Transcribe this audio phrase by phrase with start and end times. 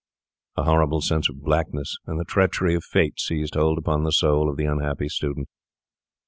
[0.57, 4.49] A horrible sense of blackness and the treachery of fate seized hold upon the soul
[4.49, 5.47] of the unhappy student.